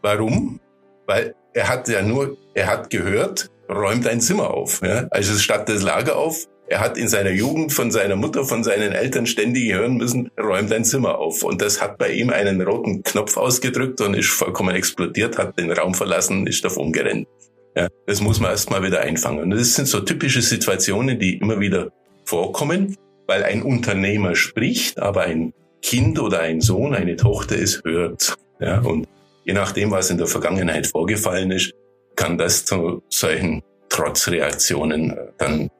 Warum? 0.00 0.60
Weil 1.06 1.34
er 1.52 1.68
hat 1.68 1.88
ja 1.88 2.02
nur, 2.02 2.36
er 2.54 2.66
hat 2.68 2.90
gehört, 2.90 3.50
räumt 3.68 4.06
ein 4.06 4.20
Zimmer 4.20 4.50
auf. 4.50 4.80
Ja? 4.82 5.06
Also 5.10 5.38
statt 5.38 5.68
das 5.68 5.82
Lager 5.82 6.16
auf, 6.16 6.46
er 6.66 6.80
hat 6.80 6.96
in 6.96 7.08
seiner 7.08 7.30
Jugend 7.30 7.72
von 7.72 7.90
seiner 7.90 8.16
Mutter, 8.16 8.44
von 8.44 8.64
seinen 8.64 8.92
Eltern 8.92 9.26
ständig 9.26 9.72
hören 9.72 9.98
müssen, 9.98 10.30
räumt 10.40 10.72
ein 10.72 10.84
Zimmer 10.84 11.18
auf. 11.18 11.42
Und 11.42 11.60
das 11.60 11.82
hat 11.82 11.98
bei 11.98 12.12
ihm 12.12 12.30
einen 12.30 12.62
roten 12.62 13.02
Knopf 13.02 13.36
ausgedrückt 13.36 14.00
und 14.00 14.14
ist 14.14 14.30
vollkommen 14.30 14.74
explodiert, 14.74 15.36
hat 15.36 15.58
den 15.58 15.70
Raum 15.70 15.94
verlassen, 15.94 16.46
ist 16.46 16.64
davon 16.64 16.92
gerannt. 16.92 17.28
Ja, 17.74 17.88
das 18.06 18.20
muss 18.20 18.40
man 18.40 18.50
erstmal 18.50 18.82
wieder 18.82 19.00
einfangen. 19.00 19.44
Und 19.44 19.50
das 19.50 19.74
sind 19.74 19.86
so 19.86 20.00
typische 20.00 20.42
Situationen, 20.42 21.18
die 21.18 21.38
immer 21.38 21.58
wieder 21.60 21.90
vorkommen, 22.24 22.96
weil 23.26 23.44
ein 23.44 23.62
Unternehmer 23.62 24.36
spricht, 24.36 24.98
aber 24.98 25.22
ein 25.22 25.54
Kind 25.80 26.18
oder 26.18 26.40
ein 26.40 26.60
Sohn, 26.60 26.94
eine 26.94 27.16
Tochter 27.16 27.58
es 27.58 27.82
hört. 27.84 28.36
Ja, 28.60 28.80
und 28.80 29.08
je 29.44 29.54
nachdem, 29.54 29.90
was 29.90 30.10
in 30.10 30.18
der 30.18 30.26
Vergangenheit 30.26 30.86
vorgefallen 30.86 31.50
ist, 31.50 31.72
kann 32.14 32.38
das 32.38 32.64
zu 32.64 33.02
solchen 33.08 33.62
Trotzreaktionen 33.88 35.16
dann 35.38 35.70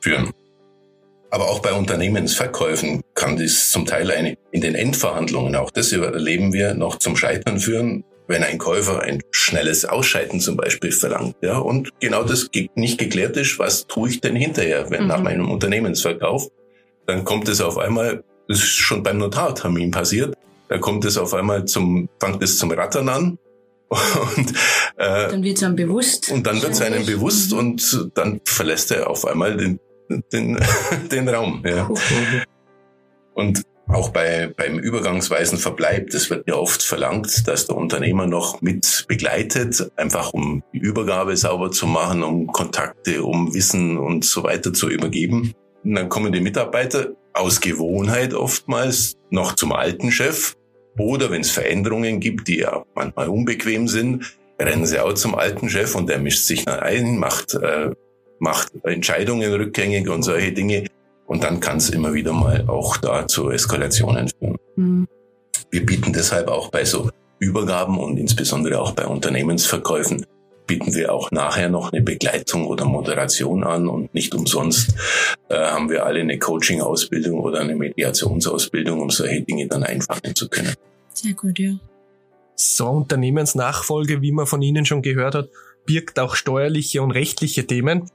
führen. 0.00 0.30
Aber 1.30 1.48
auch 1.48 1.60
bei 1.60 1.72
Unternehmensverkäufen 1.72 3.02
kann 3.14 3.36
dies 3.36 3.70
zum 3.70 3.86
Teil 3.86 4.10
eine, 4.10 4.36
in 4.50 4.60
den 4.60 4.74
Endverhandlungen, 4.74 5.56
auch 5.56 5.70
das 5.70 5.92
erleben 5.92 6.52
wir, 6.52 6.74
noch 6.74 6.96
zum 6.96 7.16
Scheitern 7.16 7.58
führen, 7.58 8.04
wenn 8.28 8.42
ein 8.42 8.58
Käufer 8.58 9.00
ein 9.00 9.20
schnelles 9.30 9.84
Ausscheiden 9.84 10.40
zum 10.40 10.56
Beispiel 10.56 10.92
verlangt. 10.92 11.36
Ja, 11.42 11.58
und 11.58 11.90
genau 12.00 12.22
das 12.24 12.48
nicht 12.74 12.98
geklärt 12.98 13.36
ist, 13.36 13.58
was 13.58 13.86
tue 13.86 14.10
ich 14.10 14.20
denn 14.20 14.36
hinterher, 14.36 14.90
wenn 14.90 15.02
mhm. 15.02 15.08
nach 15.08 15.22
meinem 15.22 15.50
Unternehmensverkauf, 15.50 16.48
dann 17.06 17.24
kommt 17.24 17.48
es 17.48 17.60
auf 17.60 17.78
einmal, 17.78 18.24
das 18.48 18.58
ist 18.58 18.76
schon 18.76 19.02
beim 19.02 19.18
Notartermin 19.18 19.90
passiert, 19.90 20.34
da 20.68 20.78
kommt 20.78 21.04
es 21.04 21.18
auf 21.18 21.34
einmal 21.34 21.64
zum, 21.66 22.08
fängt 22.18 22.42
es 22.42 22.58
zum 22.58 22.70
Rattern 22.70 23.08
an. 23.08 23.38
Und, 24.36 24.52
äh, 24.96 25.28
dann 25.28 25.42
wird 25.42 25.58
es 25.58 25.62
einem 25.62 25.76
bewusst. 25.76 26.30
Und 26.30 26.46
dann 26.46 26.62
wird 26.62 26.72
es 26.72 26.80
einem 26.80 27.04
bewusst 27.04 27.52
mhm. 27.52 27.58
und 27.58 28.10
dann 28.14 28.40
verlässt 28.46 28.90
er 28.90 29.10
auf 29.10 29.26
einmal 29.26 29.54
den, 29.54 29.80
den, 30.32 30.58
den 31.10 31.28
Raum. 31.28 31.62
Ja. 31.66 31.90
Und 33.34 33.62
auch 33.92 34.10
bei, 34.10 34.52
beim 34.56 34.78
übergangsweisen 34.78 35.58
Verbleib, 35.58 36.10
das 36.10 36.30
wird 36.30 36.48
ja 36.48 36.54
oft 36.54 36.82
verlangt, 36.82 37.46
dass 37.46 37.66
der 37.66 37.76
Unternehmer 37.76 38.26
noch 38.26 38.60
mit 38.62 39.04
begleitet, 39.08 39.90
einfach 39.96 40.32
um 40.32 40.62
die 40.72 40.78
Übergabe 40.78 41.36
sauber 41.36 41.70
zu 41.70 41.86
machen, 41.86 42.22
um 42.22 42.46
Kontakte, 42.46 43.22
um 43.22 43.54
Wissen 43.54 43.98
und 43.98 44.24
so 44.24 44.42
weiter 44.42 44.72
zu 44.72 44.88
übergeben. 44.88 45.54
Und 45.84 45.94
dann 45.94 46.08
kommen 46.08 46.32
die 46.32 46.40
Mitarbeiter 46.40 47.12
aus 47.32 47.60
Gewohnheit 47.60 48.34
oftmals 48.34 49.16
noch 49.30 49.54
zum 49.54 49.72
alten 49.72 50.10
Chef 50.10 50.54
oder 50.98 51.30
wenn 51.30 51.40
es 51.40 51.50
Veränderungen 51.50 52.20
gibt, 52.20 52.48
die 52.48 52.58
ja 52.58 52.84
manchmal 52.94 53.28
unbequem 53.28 53.88
sind, 53.88 54.36
rennen 54.60 54.86
sie 54.86 55.00
auch 55.00 55.14
zum 55.14 55.34
alten 55.34 55.68
Chef 55.68 55.94
und 55.94 56.08
der 56.08 56.18
mischt 56.18 56.44
sich 56.44 56.64
dann 56.64 56.80
ein, 56.80 57.18
macht, 57.18 57.54
äh, 57.54 57.90
macht 58.38 58.72
Entscheidungen 58.84 59.52
rückgängig 59.52 60.08
und 60.08 60.22
solche 60.22 60.52
Dinge. 60.52 60.86
Und 61.26 61.44
dann 61.44 61.60
kann 61.60 61.78
es 61.78 61.90
immer 61.90 62.12
wieder 62.14 62.32
mal 62.32 62.68
auch 62.68 62.96
da 62.96 63.26
zu 63.26 63.50
Eskalationen 63.50 64.28
führen. 64.28 64.58
Mhm. 64.76 65.08
Wir 65.70 65.86
bieten 65.86 66.12
deshalb 66.12 66.48
auch 66.48 66.70
bei 66.70 66.84
so 66.84 67.10
Übergaben 67.38 67.98
und 67.98 68.18
insbesondere 68.18 68.80
auch 68.80 68.92
bei 68.92 69.06
Unternehmensverkäufen 69.06 70.26
bieten 70.66 70.94
wir 70.94 71.12
auch 71.12 71.30
nachher 71.30 71.68
noch 71.68 71.92
eine 71.92 72.02
Begleitung 72.02 72.66
oder 72.66 72.84
Moderation 72.84 73.64
an 73.64 73.88
und 73.88 74.14
nicht 74.14 74.34
umsonst 74.34 74.94
äh, 75.48 75.56
haben 75.56 75.90
wir 75.90 76.06
alle 76.06 76.20
eine 76.20 76.38
Coaching-Ausbildung 76.38 77.40
oder 77.40 77.60
eine 77.60 77.74
Mediationsausbildung, 77.74 79.00
um 79.00 79.10
solche 79.10 79.42
Dinge 79.42 79.66
dann 79.66 79.82
einfangen 79.82 80.34
zu 80.34 80.48
können. 80.48 80.74
Sehr 81.12 81.34
gut, 81.34 81.58
ja. 81.58 81.74
So 82.54 82.88
Unternehmensnachfolge, 82.88 84.22
wie 84.22 84.32
man 84.32 84.46
von 84.46 84.62
Ihnen 84.62 84.86
schon 84.86 85.02
gehört 85.02 85.34
hat, 85.34 85.48
birgt 85.84 86.20
auch 86.20 86.36
steuerliche 86.36 87.02
und 87.02 87.10
rechtliche 87.10 87.66
Themen. 87.66 88.08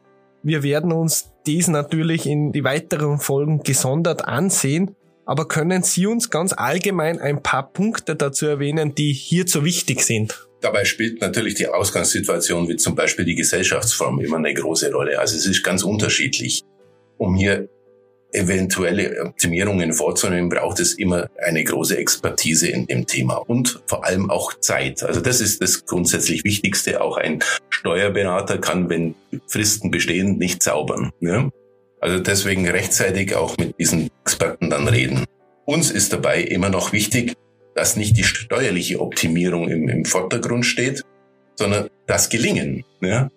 Wir 0.44 0.64
werden 0.64 0.92
uns 0.92 1.32
dies 1.46 1.68
natürlich 1.68 2.26
in 2.26 2.52
die 2.52 2.64
weiteren 2.64 3.20
Folgen 3.20 3.64
gesondert 3.64 4.26
ansehen, 4.26 4.96
aber 5.26 5.48
können 5.48 5.84
Sie 5.84 6.08
uns 6.08 6.30
ganz 6.30 6.54
allgemein 6.54 7.20
ein 7.20 7.44
paar 7.44 7.72
Punkte 7.72 8.16
dazu 8.16 8.46
erwähnen, 8.46 8.96
die 8.96 9.12
hierzu 9.12 9.66
wichtig 9.66 10.02
sind? 10.02 10.48
Dabei 10.62 10.86
spielt 10.86 11.22
natürlich 11.22 11.56
die 11.56 11.68
Ausgangssituation 11.68 12.68
wie 12.68 12.78
zum 12.78 12.96
Beispiel 12.96 13.26
die 13.26 13.36
Gesellschaftsform 13.36 14.20
immer 14.22 14.38
eine 14.38 14.54
große 14.54 14.92
Rolle. 14.92 15.20
Also 15.20 15.36
es 15.36 15.46
ist 15.46 15.64
ganz 15.64 15.84
unterschiedlich. 15.84 16.64
Um 17.18 17.36
hier 17.36 17.70
eventuelle 18.32 19.26
Optimierungen 19.26 19.94
vorzunehmen, 19.94 20.50
braucht 20.50 20.80
es 20.80 20.94
immer 20.94 21.30
eine 21.44 21.64
große 21.64 21.98
Expertise 21.98 22.68
in 22.68 22.86
dem 22.86 23.08
Thema 23.08 23.36
und 23.36 23.82
vor 23.88 24.06
allem 24.06 24.30
auch 24.30 24.54
Zeit. 24.60 25.04
Also 25.04 25.22
das 25.22 25.42
ist 25.42 25.62
das 25.62 25.86
grundsätzlich 25.86 26.44
Wichtigste. 26.44 27.02
Auch 27.02 27.18
ein 27.18 27.44
Steuerberater 27.70 28.58
kann, 28.58 28.90
wenn 28.90 29.16
Fristen 29.48 29.92
bestehen, 29.92 30.38
nicht 30.38 30.62
zaubern. 30.62 31.12
Ne? 31.20 31.52
Also 32.00 32.20
deswegen 32.20 32.68
rechtzeitig 32.68 33.36
auch 33.36 33.58
mit 33.58 33.80
diesen 33.80 34.10
Experten 34.24 34.70
dann 34.70 34.88
reden. 34.88 35.26
Uns 35.66 35.92
ist 35.92 36.14
dabei 36.14 36.42
immer 36.42 36.70
noch 36.70 36.94
wichtig, 36.94 37.34
dass 37.76 37.96
nicht 37.96 38.18
die 38.18 38.24
steuerliche 38.24 39.00
Optimierung 39.00 39.70
im, 39.70 39.88
im 39.90 40.06
Vordergrund 40.06 40.66
steht, 40.66 41.04
sondern 41.56 41.90
das 42.06 42.30
Gelingen. 42.30 42.84
Ja? 43.02 43.30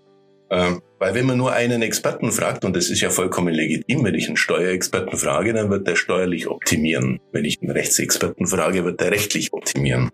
Ähm, 0.50 0.83
weil 0.99 1.14
wenn 1.14 1.26
man 1.26 1.38
nur 1.38 1.52
einen 1.52 1.80
Experten 1.83 2.33
fragt, 2.33 2.64
und 2.64 2.75
das 2.75 2.90
ist 2.90 3.00
ja 3.00 3.11
vollkommen 3.11 3.54
legitim, 3.54 4.04
wenn 4.04 4.14
ich 4.14 4.26
einen 4.26 4.37
Steuerexperten 4.37 5.16
frage, 5.16 5.52
dann 5.52 5.71
wird 5.71 5.87
der 5.87 5.97
steuerlich 5.97 6.49
optimieren. 6.49 7.21
Wenn 7.33 7.45
ich 7.45 7.62
einen 7.62 7.71
Rechtsexperten 7.71 8.47
frage, 8.47 8.85
wird 8.85 9.00
der 9.00 9.12
rechtlich 9.12 9.52
optimieren. 9.52 10.11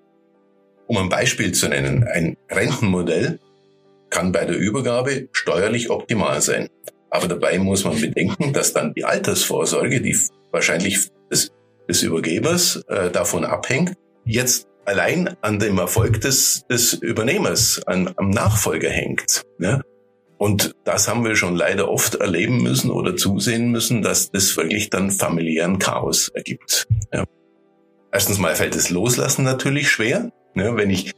Um 0.87 0.99
ein 0.99 1.09
Beispiel 1.09 1.53
zu 1.53 1.69
nennen, 1.69 2.05
ein 2.05 2.37
Rentenmodell 2.51 3.41
kann 4.11 4.31
bei 4.31 4.45
der 4.45 4.57
Übergabe 4.57 5.29
steuerlich 5.33 5.91
optimal 5.91 6.41
sein. 6.41 6.69
Aber 7.11 7.29
dabei 7.29 7.59
muss 7.59 7.85
man 7.85 8.01
bedenken, 8.01 8.53
dass 8.53 8.73
dann 8.73 8.95
die 8.95 9.05
Altersvorsorge, 9.05 10.01
die 10.01 10.17
wahrscheinlich 10.53 11.09
des, 11.31 11.51
des 11.89 12.03
Übergebers 12.03 12.85
äh, 12.89 13.11
davon 13.11 13.45
abhängt, 13.45 13.95
jetzt 14.25 14.69
allein 14.85 15.35
an 15.41 15.59
dem 15.59 15.79
Erfolg 15.79 16.21
des, 16.21 16.65
des 16.71 16.95
Übernehmers, 16.95 17.83
an, 17.87 18.13
am 18.17 18.31
Nachfolger 18.31 18.91
hängt. 18.91 19.43
Ja? 19.59 19.81
Und 20.39 20.75
das 20.85 21.09
haben 21.09 21.25
wir 21.25 21.35
schon 21.35 21.57
leider 21.57 21.89
oft 21.89 22.17
erleben 22.17 22.63
müssen 22.63 22.91
oder 22.91 23.17
zusehen 23.17 23.71
müssen, 23.71 24.03
dass 24.03 24.31
das 24.31 24.57
wirklich 24.57 24.91
dann 24.91 25.11
familiären 25.11 25.79
Chaos 25.79 26.29
ergibt. 26.29 26.87
Ja. 27.13 27.25
Erstens 28.13 28.39
mal 28.39 28.55
fällt 28.55 28.75
das 28.75 28.91
Loslassen 28.91 29.45
natürlich 29.45 29.91
schwer. 29.91 30.31
Ja, 30.55 30.77
wenn 30.77 30.91
ich 30.91 31.13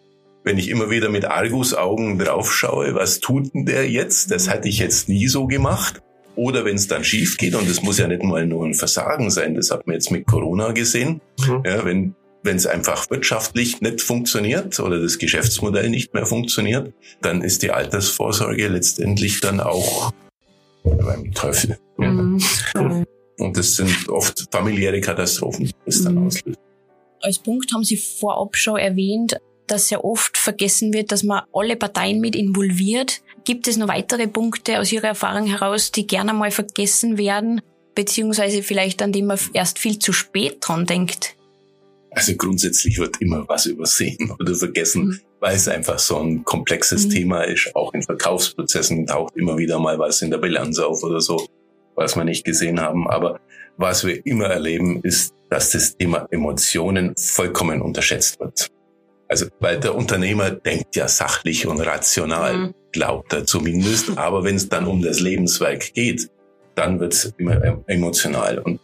wenn 0.45 0.57
ich 0.57 0.71
immer 0.71 0.89
wieder 0.89 1.11
mit 1.11 1.27
Argusaugen 1.27 2.19
draufschaue, 2.19 2.95
was 2.95 3.21
tut 3.21 3.53
denn 3.55 3.67
der 3.67 3.89
jetzt? 3.91 4.31
Das 4.31 4.49
hatte 4.49 4.69
ich 4.69 4.79
jetzt 4.79 5.09
nie 5.09 5.29
so 5.29 5.47
gemacht. 5.47 6.01
Oder 6.37 6.65
wenn 6.65 6.77
es 6.77 6.87
dann 6.87 7.05
schief 7.05 7.37
geht, 7.37 7.55
und 7.55 7.69
es 7.69 7.83
muss 7.83 7.99
ja 7.99 8.07
nicht 8.07 8.23
mal 8.23 8.47
nur 8.47 8.65
ein 8.65 8.73
Versagen 8.73 9.29
sein, 9.31 9.55
das 9.57 9.71
hat 9.71 9.87
man 9.87 9.95
jetzt 9.95 10.11
mit 10.11 10.27
Corona 10.27 10.73
gesehen. 10.73 11.21
Mhm. 11.41 11.63
Ja, 11.67 11.85
wenn 11.85 12.15
wenn 12.43 12.57
es 12.57 12.67
einfach 12.67 13.11
wirtschaftlich 13.11 13.81
nicht 13.81 14.01
funktioniert 14.01 14.79
oder 14.81 15.01
das 15.01 15.19
Geschäftsmodell 15.19 15.91
nicht 15.91 16.15
mehr 16.15 16.27
funktioniert, 16.27 16.93
dann 17.21 17.43
ist 17.43 17.63
die 17.63 17.71
Altersvorsorge 17.71 18.69
letztendlich 18.69 19.41
dann 19.41 19.61
auch 19.61 20.13
beim 20.85 21.33
Teufel. 21.35 21.79
Mhm. 21.97 22.41
Und 23.39 23.57
das 23.57 23.77
sind 23.77 24.09
oft 24.09 24.47
familiäre 24.51 25.01
Katastrophen, 25.01 25.67
die 25.67 25.73
das 25.85 26.03
dann 26.03 26.15
mhm. 26.15 26.27
auslöst. 26.27 26.59
Als 27.21 27.39
Punkt 27.39 27.73
haben 27.73 27.85
Sie 27.85 27.97
vorab 27.97 28.57
schon 28.57 28.79
erwähnt, 28.79 29.39
dass 29.67 29.89
sehr 29.89 30.05
oft 30.05 30.37
vergessen 30.39 30.93
wird, 30.93 31.13
dass 31.13 31.23
man 31.23 31.43
alle 31.53 31.77
Parteien 31.77 32.21
mit 32.21 32.35
involviert. 32.35 33.21
Gibt 33.45 33.69
es 33.69 33.77
noch 33.77 33.89
weitere 33.89 34.27
Punkte 34.29 34.81
aus 34.81 34.93
Ihrer 34.93 35.09
Erfahrung 35.09 35.47
heraus, 35.47 35.93
die 35.93 36.07
gerne 36.07 36.33
mal 36.33 36.51
vergessen 36.51 37.19
werden, 37.19 37.61
beziehungsweise 37.95 38.63
vielleicht 38.63 39.03
an 39.03 39.13
die 39.13 39.23
man 39.23 39.39
erst 39.53 39.79
viel 39.79 39.99
zu 39.99 40.13
spät 40.13 40.59
dran 40.61 40.87
denkt? 40.87 41.38
Also 42.11 42.35
grundsätzlich 42.37 42.99
wird 42.99 43.21
immer 43.21 43.45
was 43.49 43.67
übersehen 43.67 44.31
oder 44.39 44.55
vergessen, 44.55 45.07
mhm. 45.07 45.21
weil 45.41 45.57
es 45.57 45.69
einfach 45.69 45.99
so 45.99 46.19
ein 46.19 46.45
komplexes 46.45 47.07
mhm. 47.07 47.11
Thema 47.11 47.43
ist. 47.43 47.75
Auch 47.75 47.93
in 47.95 48.03
Verkaufsprozessen 48.03 49.07
taucht 49.07 49.37
immer 49.37 49.59
wieder 49.59 49.79
mal 49.79 49.99
was 49.99 50.23
in 50.23 50.31
der 50.31 50.39
Bilanz 50.39 50.79
auf 50.79 51.03
oder 51.03 51.21
so, 51.21 51.47
was 51.95 52.17
wir 52.17 52.25
nicht 52.25 52.45
gesehen 52.45 52.81
haben. 52.81 53.09
Aber 53.09 53.41
was 53.77 54.05
wir 54.05 54.25
immer 54.27 54.47
erleben, 54.47 55.01
ist, 55.03 55.35
dass 55.51 55.71
das 55.71 55.97
Thema 55.97 56.27
Emotionen 56.31 57.15
vollkommen 57.17 57.81
unterschätzt 57.81 58.41
wird. 58.41 58.71
Also, 59.29 59.47
weil 59.61 59.79
der 59.79 59.95
Unternehmer 59.95 60.51
denkt 60.51 60.97
ja 60.97 61.07
sachlich 61.07 61.67
und 61.67 61.81
rational, 61.81 62.57
mhm. 62.57 62.75
glaubt 62.93 63.33
er 63.35 63.45
zumindest. 63.45 64.17
Aber 64.17 64.43
wenn 64.43 64.57
es 64.57 64.69
dann 64.69 64.87
um 64.87 65.03
das 65.03 65.21
Lebenswerk 65.21 65.93
geht, 65.93 66.31
dann 66.75 66.99
wird 66.99 67.13
es 67.13 67.35
immer 67.37 67.83
emotional. 67.87 68.59
Und 68.59 68.81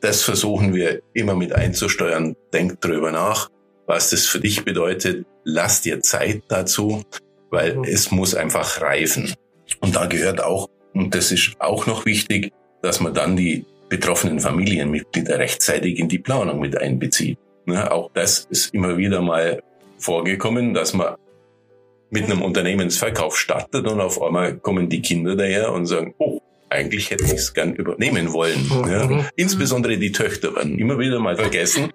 das 0.00 0.22
versuchen 0.22 0.74
wir 0.74 1.00
immer 1.12 1.34
mit 1.34 1.52
einzusteuern. 1.52 2.36
Denk 2.52 2.80
drüber 2.80 3.10
nach, 3.12 3.50
was 3.86 4.10
das 4.10 4.26
für 4.26 4.40
dich 4.40 4.64
bedeutet. 4.64 5.26
Lass 5.44 5.80
dir 5.80 6.00
Zeit 6.02 6.42
dazu, 6.48 7.02
weil 7.50 7.76
mhm. 7.76 7.84
es 7.84 8.10
muss 8.10 8.34
einfach 8.34 8.80
reifen. 8.80 9.34
Und 9.80 9.96
da 9.96 10.06
gehört 10.06 10.42
auch, 10.42 10.68
und 10.94 11.14
das 11.14 11.32
ist 11.32 11.52
auch 11.58 11.86
noch 11.86 12.06
wichtig, 12.06 12.52
dass 12.82 13.00
man 13.00 13.14
dann 13.14 13.36
die 13.36 13.64
betroffenen 13.88 14.40
Familienmitglieder 14.40 15.38
rechtzeitig 15.38 15.98
in 15.98 16.08
die 16.08 16.18
Planung 16.18 16.60
mit 16.60 16.76
einbezieht. 16.76 17.38
Ne, 17.66 17.90
auch 17.90 18.10
das 18.14 18.46
ist 18.50 18.74
immer 18.74 18.96
wieder 18.96 19.20
mal 19.20 19.62
vorgekommen, 19.98 20.74
dass 20.74 20.94
man 20.94 21.16
mit 22.10 22.24
einem 22.24 22.42
Unternehmensverkauf 22.42 23.36
startet 23.36 23.86
und 23.86 24.00
auf 24.00 24.22
einmal 24.22 24.56
kommen 24.56 24.88
die 24.88 25.02
Kinder 25.02 25.36
daher 25.36 25.72
und 25.72 25.86
sagen, 25.86 26.14
oh, 26.18 26.37
eigentlich 26.70 27.10
hätte 27.10 27.24
ich 27.24 27.32
es 27.32 27.54
gern 27.54 27.74
übernehmen 27.74 28.32
wollen. 28.32 28.70
Ja. 28.88 29.06
Mhm. 29.06 29.24
Insbesondere 29.36 29.98
die 29.98 30.12
Töchter 30.12 30.54
werden 30.54 30.78
immer 30.78 30.98
wieder 30.98 31.20
mal 31.20 31.36
vergessen, 31.36 31.92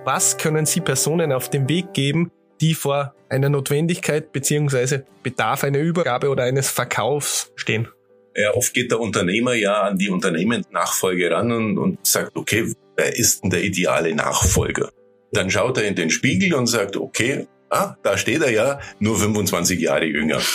Was 0.04 0.38
können 0.38 0.66
Sie 0.66 0.80
Personen 0.80 1.32
auf 1.32 1.50
den 1.50 1.68
Weg 1.68 1.94
geben, 1.94 2.30
die 2.60 2.74
vor 2.74 3.16
einer 3.28 3.48
Notwendigkeit 3.48 4.30
beziehungsweise 4.30 5.04
Bedarf 5.24 5.64
einer 5.64 5.80
Übergabe 5.80 6.30
oder 6.30 6.44
eines 6.44 6.70
Verkaufs 6.70 7.50
stehen? 7.56 7.88
Ja, 8.36 8.54
oft 8.54 8.72
geht 8.72 8.92
der 8.92 9.00
Unternehmer 9.00 9.54
ja 9.54 9.82
an 9.82 9.98
die 9.98 10.10
Unternehmensnachfolge 10.10 11.32
ran 11.32 11.50
und, 11.50 11.76
und 11.76 12.06
sagt, 12.06 12.36
okay, 12.36 12.72
wer 12.94 13.16
ist 13.16 13.42
denn 13.42 13.50
der 13.50 13.64
ideale 13.64 14.14
Nachfolger? 14.14 14.92
Dann 15.32 15.50
schaut 15.50 15.78
er 15.78 15.84
in 15.84 15.94
den 15.94 16.10
Spiegel 16.10 16.54
und 16.54 16.66
sagt, 16.66 16.96
okay, 16.96 17.46
ah, 17.70 17.96
da 18.02 18.16
steht 18.16 18.42
er 18.42 18.50
ja, 18.50 18.80
nur 18.98 19.18
25 19.18 19.80
Jahre 19.80 20.06
jünger. 20.06 20.40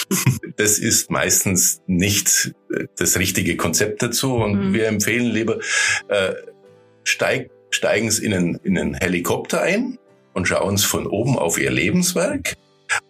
Das 0.58 0.78
ist 0.78 1.10
meistens 1.10 1.82
nicht 1.88 2.54
äh, 2.72 2.86
das 2.98 3.18
richtige 3.18 3.58
Konzept 3.58 4.04
dazu 4.04 4.36
und 4.36 4.70
mhm. 4.70 4.74
wir 4.74 4.88
empfehlen 4.88 5.32
lieber, 5.32 5.58
äh, 6.08 6.34
steig, 7.04 7.50
steigen 7.72 8.12
Sie 8.12 8.26
in 8.26 8.34
einen, 8.34 8.56
in 8.64 8.78
einen 8.78 8.94
Helikopter 8.94 9.62
ein 9.62 9.98
und 10.34 10.48
schauen 10.48 10.78
Sie 10.78 10.86
von 10.86 11.08
oben 11.08 11.40
auf 11.40 11.58
Ihr 11.58 11.72
Lebenswerk 11.72 12.58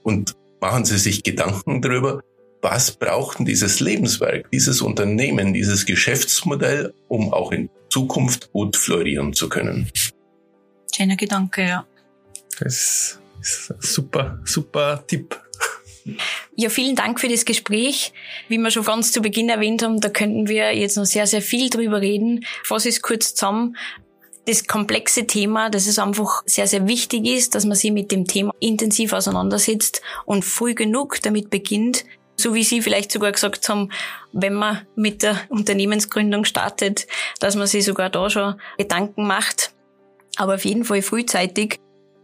und 0.04 0.34
machen 0.62 0.86
Sie 0.86 0.98
sich 0.98 1.24
Gedanken 1.24 1.82
darüber, 1.82 2.22
was 2.62 2.92
braucht 2.92 3.40
denn 3.40 3.46
dieses 3.46 3.80
Lebenswerk, 3.80 4.50
dieses 4.52 4.82
Unternehmen, 4.82 5.54
dieses 5.54 5.86
Geschäftsmodell, 5.86 6.94
um 7.08 7.34
auch 7.34 7.52
in 7.52 7.70
Zukunft 7.90 8.52
gut 8.54 8.78
florieren 8.78 9.34
zu 9.34 9.50
können. 9.50 9.90
Schöner 10.94 11.16
Gedanke, 11.16 11.68
ja. 11.68 11.86
Das 12.60 13.20
ist 13.42 13.72
ein 13.72 13.78
super, 13.80 14.40
super 14.46 15.04
Tipp. 15.08 15.40
Ja, 16.56 16.70
vielen 16.70 16.96
Dank 16.96 17.20
für 17.20 17.28
das 17.28 17.46
Gespräch. 17.46 18.14
Wie 18.48 18.58
wir 18.58 18.72
schon 18.72 18.84
ganz 18.84 19.12
zu 19.12 19.22
Beginn 19.22 19.50
erwähnt 19.50 19.84
haben, 19.84 20.02
da 20.02 20.10
könnten 20.10 20.48
wir 20.48 20.76
jetzt 20.76 20.98
noch 20.98 21.06
sehr, 21.06 21.28
sehr 21.28 21.42
viel 21.42 21.70
drüber 21.70 22.02
reden. 22.02 22.46
Fass 22.64 22.86
es 22.86 23.02
kurz 23.02 23.36
zusammen. 23.36 23.78
Das 24.46 24.66
komplexe 24.66 25.28
Thema, 25.28 25.70
dass 25.70 25.86
es 25.86 26.00
einfach 26.00 26.42
sehr, 26.46 26.66
sehr 26.66 26.88
wichtig 26.88 27.28
ist, 27.28 27.54
dass 27.54 27.66
man 27.66 27.76
sich 27.76 27.92
mit 27.92 28.12
dem 28.12 28.26
Thema 28.26 28.54
intensiv 28.60 29.14
auseinandersetzt 29.14 30.02
und 30.26 30.44
früh 30.44 30.74
genug 30.74 31.22
damit 31.22 31.52
beginnt, 31.52 32.06
so 32.38 32.56
wie 32.56 32.64
Sie 32.64 32.82
vielleicht 32.82 33.12
sogar 33.12 33.32
gesagt 33.32 33.70
haben, 33.70 33.90
wenn 34.34 34.56
man 34.56 34.82
mit 34.96 35.22
der 35.22 35.40
Unternehmensgründung 35.50 36.46
startet, 36.46 37.06
dass 37.40 37.56
man 37.56 37.68
sich 37.68 37.86
sogar 37.86 38.10
da 38.10 38.32
schon 38.32 38.60
Gedanken 38.80 39.28
macht, 39.28 39.74
aber 40.38 40.56
auf 40.56 40.66
jeden 40.66 40.86
Fall 40.86 41.02
frühzeitig 41.02 41.80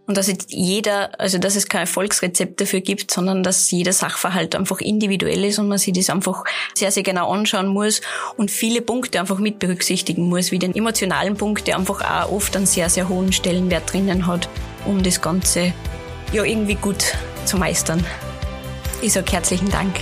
und 0.08 0.16
dass 0.16 0.28
jetzt 0.28 0.54
jeder, 0.54 1.20
also 1.20 1.38
dass 1.38 1.58
es 1.58 1.68
kein 1.68 1.82
Erfolgsrezept 1.82 2.62
dafür 2.62 2.80
gibt, 2.80 3.12
sondern 3.12 3.44
dass 3.44 3.70
jeder 3.70 3.92
Sachverhalt 3.92 4.56
einfach 4.56 4.80
individuell 4.80 5.44
ist 5.44 5.60
und 5.60 5.68
man 5.68 5.78
sich 5.78 5.94
das 5.94 6.10
einfach 6.10 6.46
sehr, 6.74 6.92
sehr 6.92 7.04
genau 7.04 7.30
anschauen 7.30 7.68
muss 7.68 8.02
und 8.38 8.50
viele 8.50 8.82
Punkte 8.82 9.20
einfach 9.20 9.38
mit 9.38 9.60
berücksichtigen 9.60 10.30
muss, 10.30 10.52
wie 10.52 10.60
den 10.60 10.74
emotionalen 10.74 11.36
Punkt, 11.36 11.68
der 11.68 11.78
einfach 11.78 12.02
auch 12.02 12.32
oft 12.32 12.56
einen 12.56 12.66
sehr, 12.66 12.90
sehr 12.90 13.10
hohen 13.10 13.34
Stellenwert 13.34 13.92
drinnen 13.92 14.28
hat, 14.28 14.48
um 14.86 15.04
das 15.04 15.22
Ganze 15.22 15.74
ja 16.32 16.44
irgendwie 16.44 16.76
gut 16.76 17.14
zu 17.44 17.58
meistern. 17.58 18.04
Ich 19.02 19.12
sage 19.12 19.30
herzlichen 19.34 19.70
Dank. 19.70 19.94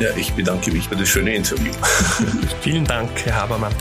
Ja, 0.00 0.10
ich 0.16 0.32
bedanke 0.32 0.70
mich 0.72 0.88
für 0.88 0.96
das 0.96 1.08
schöne 1.08 1.34
Interview. 1.34 1.72
Vielen 2.62 2.84
Dank, 2.84 3.10
Herr 3.24 3.36
Habermann. 3.36 3.74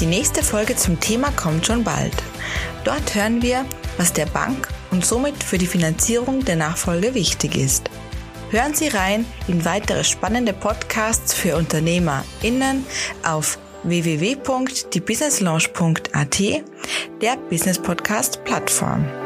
Die 0.00 0.06
nächste 0.06 0.42
Folge 0.42 0.74
zum 0.76 1.00
Thema 1.00 1.30
kommt 1.30 1.64
schon 1.66 1.82
bald. 1.82 2.12
Dort 2.84 3.14
hören 3.14 3.40
wir, 3.40 3.64
was 3.96 4.12
der 4.12 4.26
Bank 4.26 4.68
und 4.90 5.06
somit 5.06 5.42
für 5.42 5.56
die 5.56 5.66
Finanzierung 5.66 6.44
der 6.44 6.56
Nachfolge 6.56 7.14
wichtig 7.14 7.56
ist. 7.56 7.88
Hören 8.50 8.74
Sie 8.74 8.88
rein 8.88 9.24
in 9.48 9.64
weitere 9.64 10.04
spannende 10.04 10.52
Podcasts 10.52 11.32
für 11.32 11.56
UnternehmerInnen 11.56 12.84
auf 13.24 13.58
www.diebusinesslaunch.at, 13.84 16.40
der 17.20 17.36
Business 17.48 17.78
Podcast 17.78 18.44
Plattform. 18.44 19.25